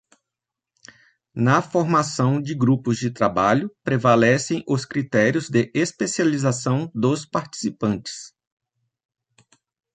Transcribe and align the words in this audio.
Na 1.31 1.61
formação 1.61 2.41
de 2.41 2.55
grupos 2.55 2.97
de 2.97 3.11
trabalho 3.11 3.69
prevalecem 3.83 4.63
os 4.67 4.83
critérios 4.83 5.47
de 5.47 5.71
especialização 5.75 6.91
dos 6.95 7.23
participantes. 7.23 8.33